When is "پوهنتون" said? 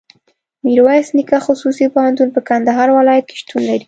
1.95-2.27